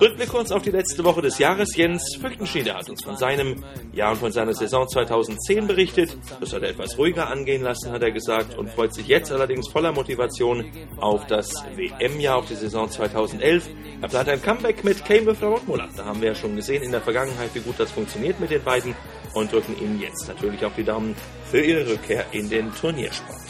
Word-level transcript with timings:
Rücken 0.00 0.28
kurz 0.28 0.50
auf 0.50 0.62
die 0.62 0.70
letzte 0.70 1.04
Woche 1.04 1.22
des 1.22 1.38
Jahres. 1.38 1.76
Jens 1.76 2.16
Fürchtenschnieder 2.20 2.74
hat 2.74 2.90
uns 2.90 3.04
von 3.04 3.16
seinem 3.16 3.62
Jahr 3.92 4.10
und 4.12 4.18
von 4.18 4.32
seiner 4.32 4.54
Saison 4.54 4.88
2010 4.88 5.68
berichtet. 5.68 6.18
Das 6.40 6.52
hat 6.52 6.62
er 6.62 6.70
etwas 6.70 6.98
ruhiger 6.98 7.28
angehen 7.28 7.62
lassen, 7.62 7.92
hat 7.92 8.02
er 8.02 8.10
gesagt, 8.10 8.58
und 8.64 8.70
freut 8.70 8.94
sich 8.94 9.06
jetzt 9.06 9.30
allerdings 9.30 9.68
voller 9.68 9.92
Motivation 9.92 10.64
auf 10.96 11.26
das 11.26 11.52
WM-Jahr, 11.76 12.38
auf 12.38 12.46
die 12.46 12.54
Saison 12.54 12.88
2011. 12.88 13.68
Er 14.00 14.08
plant 14.08 14.28
ein 14.30 14.40
Comeback 14.40 14.82
mit 14.82 15.04
Kame 15.04 15.36
Rottmuller. 15.38 15.88
Da 15.94 16.06
haben 16.06 16.22
wir 16.22 16.28
ja 16.28 16.34
schon 16.34 16.56
gesehen 16.56 16.82
in 16.82 16.90
der 16.90 17.02
Vergangenheit, 17.02 17.50
wie 17.52 17.60
gut 17.60 17.74
das 17.78 17.90
funktioniert 17.90 18.40
mit 18.40 18.50
den 18.50 18.62
beiden 18.62 18.94
und 19.34 19.52
drücken 19.52 19.76
ihnen 19.78 20.00
jetzt 20.00 20.26
natürlich 20.28 20.64
auch 20.64 20.72
die 20.74 20.84
Daumen 20.84 21.14
für 21.50 21.60
ihre 21.60 21.86
Rückkehr 21.86 22.24
in 22.32 22.48
den 22.48 22.74
Turniersport. 22.74 23.42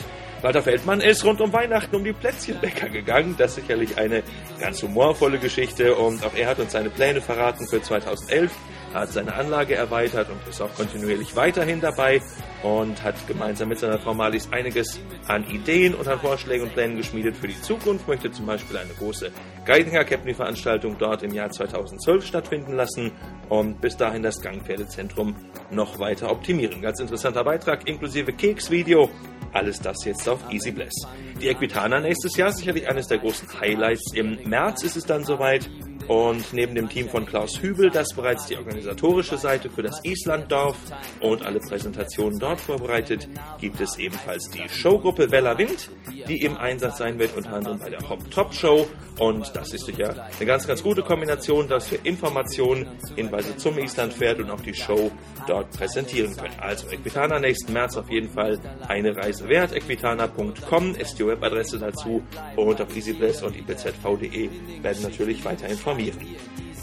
Walter 0.43 0.63
Feldmann 0.63 1.01
ist 1.01 1.25
rund 1.25 1.41
um 1.41 1.53
Weihnachten 1.53 1.95
um 1.95 2.03
die 2.03 2.13
Plätzchenbäcker 2.13 2.89
gegangen. 2.89 3.37
Das 3.39 3.53
ist 3.53 3.63
sicherlich 3.63 3.97
eine 3.97 4.25
ganz 4.59 4.83
humorvolle 4.83 5.39
Geschichte 5.39 5.95
und 5.95 6.25
auch 6.25 6.35
er 6.35 6.49
hat 6.49 6.59
uns 6.59 6.73
seine 6.73 6.91
Pläne 6.91 7.21
verraten 7.21 7.69
für 7.69 7.81
2011 7.81 8.51
hat 8.93 9.13
seine 9.13 9.35
Anlage 9.35 9.75
erweitert 9.75 10.29
und 10.31 10.49
ist 10.49 10.61
auch 10.61 10.73
kontinuierlich 10.75 11.35
weiterhin 11.35 11.81
dabei 11.81 12.23
und 12.65 13.03
hat 13.03 13.15
gemeinsam 13.29 13.69
mit 13.69 13.79
seiner 13.79 13.99
Frau 13.99 14.15
Malis 14.15 14.49
einiges 14.51 14.99
an 15.29 15.45
Ideen 15.45 15.95
und 15.95 16.09
an 16.09 16.19
Vorschlägen 16.19 16.65
und 16.65 16.73
Plänen 16.73 16.97
geschmiedet 16.97 17.37
für 17.37 17.47
die 17.47 17.61
Zukunft, 17.61 18.09
möchte 18.09 18.33
zum 18.33 18.47
Beispiel 18.47 18.79
eine 18.79 18.95
große 18.99 19.31
Geidinger 19.67 20.05
Capney 20.05 20.33
Veranstaltung 20.33 20.97
dort 20.99 21.23
im 21.23 21.35
Jahr 21.35 21.51
2012 21.51 22.25
stattfinden 22.25 22.73
lassen 22.73 23.13
und 23.51 23.83
bis 23.83 23.99
dahin 23.99 24.23
das 24.23 24.41
Gangpferdezentrum 24.41 25.37
noch 25.71 25.99
weiter 25.99 26.31
optimieren. 26.31 26.81
Ganz 26.81 27.01
interessanter 27.01 27.45
Beitrag 27.45 27.87
inklusive 27.87 28.33
Keksvideo. 28.33 29.11
Alles 29.53 29.81
das 29.81 30.03
jetzt 30.05 30.27
auf 30.27 30.41
Easy 30.51 30.73
Bless. 30.73 30.95
Die 31.41 31.49
Equitana 31.49 32.01
nächstes 32.01 32.37
Jahr 32.37 32.51
sicherlich 32.51 32.89
eines 32.89 33.09
der 33.09 33.19
großen 33.19 33.61
Highlights. 33.61 34.15
Im 34.15 34.39
März 34.49 34.83
ist 34.83 34.97
es 34.97 35.05
dann 35.05 35.23
soweit. 35.25 35.69
Und 36.09 36.53
neben 36.53 36.75
dem 36.75 36.89
Team 36.89 37.09
von 37.09 37.25
Klaus 37.25 37.61
Hübel, 37.61 37.91
das 37.91 38.09
bereits 38.15 38.47
die 38.47 38.57
organisatorische 38.57 39.39
Seite 39.39 39.71
für 39.71 39.83
das 39.83 40.05
Islanddorf 40.05 40.77
und 41.21 41.45
alle 41.45 41.61
Präsentationen 41.61 42.39
dort 42.39 42.61
vorbereitet, 42.61 43.29
gibt 43.61 43.81
es 43.81 43.99
ebenfalls 43.99 44.51
die 44.51 44.69
Showgruppe 44.69 45.29
Bella 45.29 45.57
Wind, 45.57 45.89
die 46.29 46.43
im 46.43 46.57
Einsatz 46.57 46.99
sein 46.99 47.19
wird, 47.19 47.37
unter 47.37 47.55
anderem 47.55 47.79
bei 47.79 47.91
der 47.91 48.09
Hop 48.09 48.31
Top 48.31 48.53
Show. 48.53 48.87
Und 49.19 49.55
das 49.55 49.73
ist 49.73 49.87
sicher 49.87 50.27
eine 50.37 50.47
ganz, 50.47 50.67
ganz 50.67 50.83
gute 50.83 51.03
Kombination, 51.03 51.69
dass 51.69 51.91
wir 51.91 52.05
Informationen, 52.05 52.87
Hinweise 53.15 53.57
zum 53.57 53.79
Islandpferd 53.79 54.41
und 54.41 54.51
auch 54.51 54.61
die 54.61 54.75
Show 54.75 55.11
dort 55.47 55.71
präsentieren 55.71 56.37
können. 56.37 56.55
Also 56.59 56.89
Equitana 56.91 57.39
nächsten 57.39 57.73
März 57.73 57.97
auf 57.97 58.11
jeden 58.11 58.31
Fall 58.31 58.59
eine 58.89 59.17
Reise 59.17 59.49
wert. 59.49 59.73
Equitana.com 59.73 60.95
ist 60.97 61.19
die 61.19 61.27
Webadresse 61.27 61.79
dazu 61.79 62.23
und 62.57 62.81
auf 62.81 62.97
easybless 62.97 63.43
und 63.43 63.57
ipzv.de 63.57 64.51
werden 64.83 65.03
natürlich 65.03 65.45
weiter 65.45 65.69
informieren. 65.99 66.19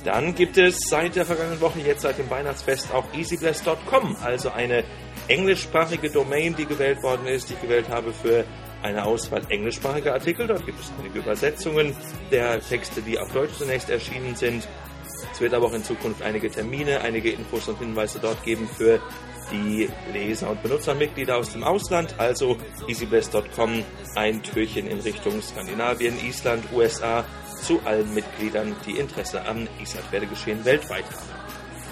Dann 0.04 0.34
gibt 0.34 0.58
es 0.58 0.80
seit 0.90 1.16
der 1.16 1.26
vergangenen 1.26 1.62
Woche, 1.62 1.80
jetzt 1.80 2.02
seit 2.02 2.18
dem 2.18 2.30
Weihnachtsfest, 2.30 2.92
auch 2.92 3.06
easybless.com, 3.14 4.16
also 4.24 4.50
eine 4.50 4.84
englischsprachige 5.28 6.10
Domain, 6.10 6.56
die 6.56 6.66
gewählt 6.66 7.04
worden 7.04 7.28
ist, 7.28 7.50
die 7.50 7.54
ich 7.54 7.62
gewählt 7.62 7.88
habe 7.90 8.12
für 8.12 8.44
eine 8.82 9.06
Auswahl 9.06 9.44
englischsprachiger 9.50 10.14
Artikel. 10.14 10.48
Dort 10.48 10.66
gibt 10.66 10.80
es 10.80 10.92
einige 11.00 11.20
Übersetzungen 11.20 11.96
der 12.32 12.60
Texte, 12.62 13.02
die 13.02 13.20
auf 13.20 13.32
Deutsch 13.32 13.54
zunächst 13.58 13.90
erschienen 13.90 14.36
sind. 14.36 14.68
Es 15.32 15.40
wird 15.40 15.54
aber 15.54 15.68
auch 15.68 15.74
in 15.74 15.84
Zukunft 15.84 16.24
einige 16.24 16.50
Termine, 16.50 17.02
einige 17.02 17.32
Infos 17.32 17.68
und 17.68 17.78
Hinweise 17.78 18.20
dort 18.20 18.44
geben 18.44 18.68
für 18.68 19.00
die 19.52 19.90
Leser 20.14 20.50
und 20.50 20.62
Benutzermitglieder 20.64 21.38
aus 21.38 21.52
dem 21.54 21.64
Ausland, 21.64 22.16
also 22.18 22.58
easybest.com, 22.88 23.84
ein 24.16 24.42
Türchen 24.44 24.88
in 24.88 25.00
Richtung 25.00 25.42
Skandinavien, 25.42 26.18
Island, 26.26 26.64
USA 26.74 27.26
zu 27.62 27.80
allen 27.86 28.14
Mitgliedern, 28.14 28.76
die 28.86 28.98
Interesse 28.98 29.46
am 29.46 29.68
Island-Werdegeschehen 29.80 30.66
weltweit 30.66 31.06
haben. 31.06 31.41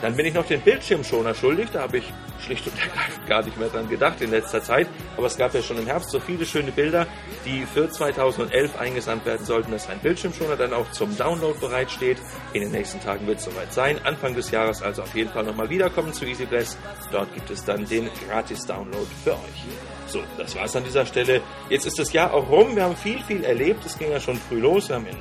Dann 0.01 0.15
bin 0.15 0.25
ich 0.25 0.33
noch 0.33 0.45
den 0.45 0.61
Bildschirmschoner 0.61 1.33
schuldig. 1.33 1.69
Da 1.73 1.81
habe 1.81 1.97
ich 1.97 2.13
schlicht 2.39 2.65
und 2.67 2.79
ergreifend 2.79 3.27
gar 3.27 3.43
nicht 3.43 3.57
mehr 3.57 3.69
dran 3.69 3.89
gedacht 3.89 4.21
in 4.21 4.31
letzter 4.31 4.63
Zeit. 4.63 4.87
Aber 5.17 5.27
es 5.27 5.37
gab 5.37 5.53
ja 5.53 5.61
schon 5.61 5.77
im 5.77 5.85
Herbst 5.85 6.09
so 6.11 6.19
viele 6.19 6.45
schöne 6.45 6.71
Bilder, 6.71 7.05
die 7.45 7.65
für 7.65 7.89
2011 7.89 8.79
eingesandt 8.79 9.25
werden 9.25 9.45
sollten, 9.45 9.71
dass 9.71 9.89
ein 9.89 9.99
Bildschirmschoner 9.99 10.55
dann 10.55 10.73
auch 10.73 10.89
zum 10.91 11.15
Download 11.17 11.57
bereitsteht. 11.59 12.17
In 12.53 12.61
den 12.61 12.71
nächsten 12.71 12.99
Tagen 13.01 13.27
wird 13.27 13.39
es 13.39 13.45
soweit 13.45 13.73
sein. 13.73 13.99
Anfang 14.03 14.35
des 14.35 14.51
Jahres 14.51 14.81
also 14.81 15.03
auf 15.03 15.15
jeden 15.15 15.31
Fall 15.31 15.43
nochmal 15.43 15.69
wiederkommen 15.69 16.13
zu 16.13 16.25
EasyBless. 16.25 16.77
Dort 17.11 17.33
gibt 17.33 17.49
es 17.49 17.63
dann 17.65 17.85
den 17.85 18.09
Gratis-Download 18.27 19.07
für 19.23 19.33
euch. 19.33 19.65
So, 20.07 20.21
das 20.37 20.55
war's 20.55 20.75
an 20.75 20.83
dieser 20.83 21.05
Stelle. 21.05 21.41
Jetzt 21.69 21.85
ist 21.85 21.99
das 21.99 22.13
Jahr 22.13 22.33
auch 22.33 22.49
rum. 22.49 22.75
Wir 22.75 22.83
haben 22.83 22.95
viel, 22.95 23.21
viel 23.23 23.43
erlebt. 23.43 23.85
Es 23.85 23.97
ging 23.97 24.11
ja 24.11 24.19
schon 24.19 24.37
früh 24.37 24.59
los. 24.59 24.89
Wir 24.89 24.95
haben 24.95 25.05
in 25.05 25.17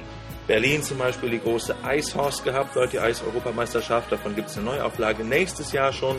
Berlin 0.48 0.82
zum 0.82 0.98
Beispiel 0.98 1.30
die 1.30 1.40
große 1.40 1.76
Eishorse 1.84 2.42
gehabt, 2.42 2.74
dort 2.74 2.92
die 2.92 2.98
Eis-Europameisterschaft. 2.98 4.10
Davon 4.10 4.34
gibt 4.34 4.48
es 4.48 4.56
eine 4.56 4.64
Neuauflage 4.64 5.22
nächstes 5.22 5.72
Jahr 5.72 5.92
schon. 5.92 6.16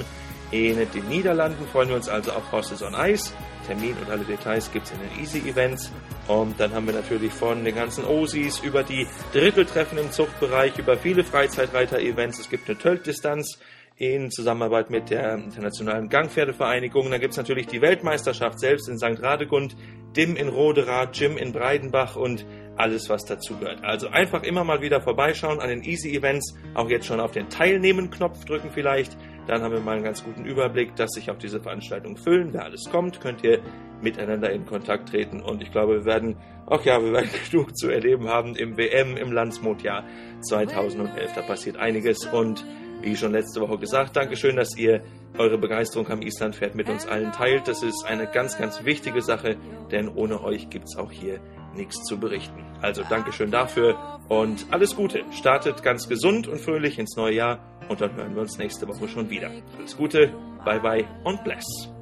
In 0.51 0.77
den 0.77 1.09
Niederlanden 1.09 1.67
freuen 1.67 1.89
wir 1.89 1.95
uns 1.95 2.07
also 2.07 2.31
auf 2.31 2.51
Horses 2.51 2.81
on 2.83 2.93
Ice. 2.93 3.33
Termin 3.65 3.95
und 4.01 4.09
alle 4.09 4.23
Details 4.23 4.71
gibt 4.71 4.85
es 4.85 4.91
in 4.91 4.99
den 4.99 5.19
Easy 5.19 5.39
Events. 5.49 5.91
Und 6.27 6.59
dann 6.59 6.73
haben 6.73 6.85
wir 6.85 6.93
natürlich 6.93 7.33
von 7.33 7.63
den 7.63 7.75
ganzen 7.75 8.05
Osis 8.05 8.59
über 8.59 8.83
die 8.83 9.07
Dritteltreffen 9.33 9.97
im 9.97 10.11
Zuchtbereich, 10.11 10.77
über 10.77 10.95
viele 10.95 11.23
Freizeitreiter-Events. 11.23 12.39
Es 12.39 12.49
gibt 12.49 12.69
eine 12.69 12.77
Töltdistanz 12.77 13.59
in 13.99 14.31
Zusammenarbeit 14.31 14.89
mit 14.89 15.09
der 15.09 15.35
Internationalen 15.35 16.07
Gangpferdevereinigung. 16.07 17.11
Dann 17.11 17.19
gibt 17.19 17.33
es 17.33 17.37
natürlich 17.37 17.67
die 17.67 17.81
Weltmeisterschaft 17.81 18.57
selbst 18.57 18.87
in 18.87 18.97
St. 18.97 19.21
Radegund, 19.21 19.75
DIM 20.15 20.37
in 20.37 20.47
Roderath, 20.47 21.19
Jim 21.19 21.35
in 21.35 21.51
Breidenbach 21.51 22.15
und 22.15 22.45
alles, 22.77 23.09
was 23.09 23.25
dazugehört. 23.25 23.83
Also 23.83 24.07
einfach 24.07 24.43
immer 24.43 24.63
mal 24.63 24.81
wieder 24.81 25.01
vorbeischauen 25.01 25.59
an 25.59 25.67
den 25.67 25.83
Easy 25.83 26.15
Events, 26.15 26.55
auch 26.75 26.89
jetzt 26.89 27.07
schon 27.07 27.19
auf 27.19 27.31
den 27.31 27.49
Teilnehmen-Knopf 27.49 28.45
drücken 28.45 28.69
vielleicht. 28.73 29.17
Dann 29.47 29.61
haben 29.61 29.73
wir 29.73 29.81
mal 29.81 29.95
einen 29.95 30.05
ganz 30.05 30.23
guten 30.23 30.45
Überblick, 30.45 30.95
dass 30.95 31.11
sich 31.11 31.29
auch 31.29 31.37
diese 31.37 31.59
Veranstaltungen 31.59 32.15
füllen. 32.15 32.53
Wer 32.53 32.63
alles 32.63 32.85
kommt, 32.89 33.19
könnt 33.19 33.43
ihr 33.43 33.59
miteinander 34.01 34.49
in 34.49 34.65
Kontakt 34.65 35.09
treten. 35.09 35.41
Und 35.41 35.61
ich 35.61 35.73
glaube, 35.73 35.95
wir 35.95 36.05
werden, 36.05 36.37
ach 36.67 36.85
ja, 36.85 37.03
wir 37.03 37.11
werden 37.11 37.29
genug 37.51 37.75
zu 37.75 37.89
erleben 37.89 38.29
haben 38.29 38.55
im 38.55 38.77
WM, 38.77 39.17
im 39.17 39.33
Landsmodjahr 39.33 40.05
2011. 40.39 41.33
Da 41.33 41.41
passiert 41.41 41.75
einiges. 41.75 42.25
Und 42.27 42.63
wie 43.01 43.15
schon 43.15 43.31
letzte 43.31 43.61
Woche 43.61 43.77
gesagt, 43.77 44.15
Dankeschön, 44.15 44.55
dass 44.55 44.75
ihr 44.77 45.03
eure 45.37 45.57
Begeisterung 45.57 46.07
am 46.09 46.21
Islandpferd 46.21 46.75
mit 46.75 46.89
uns 46.89 47.07
allen 47.07 47.31
teilt. 47.31 47.67
Das 47.67 47.83
ist 47.83 48.05
eine 48.05 48.27
ganz, 48.27 48.57
ganz 48.57 48.83
wichtige 48.83 49.21
Sache, 49.21 49.57
denn 49.91 50.09
ohne 50.09 50.43
euch 50.43 50.69
gibt 50.69 50.85
es 50.85 50.97
auch 50.97 51.11
hier 51.11 51.39
nichts 51.75 52.03
zu 52.03 52.19
berichten. 52.19 52.65
Also 52.81 53.03
Dankeschön 53.09 53.51
dafür 53.51 54.19
und 54.27 54.65
alles 54.71 54.95
Gute. 54.95 55.23
Startet 55.31 55.83
ganz 55.83 56.07
gesund 56.07 56.47
und 56.47 56.59
fröhlich 56.59 56.99
ins 56.99 57.15
neue 57.15 57.35
Jahr 57.35 57.59
und 57.87 58.01
dann 58.01 58.15
hören 58.15 58.35
wir 58.35 58.41
uns 58.41 58.57
nächste 58.57 58.87
Woche 58.87 59.07
schon 59.07 59.29
wieder. 59.29 59.51
Alles 59.77 59.95
Gute, 59.95 60.33
bye 60.65 60.79
bye 60.79 61.05
und 61.23 61.43
bless. 61.43 61.98